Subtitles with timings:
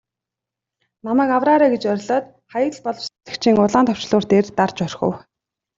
[1.05, 5.15] Намайг авраарай гэж орилоод Хаягдал боловсруулагчийн улаан товчлуур дээр дарж орхив.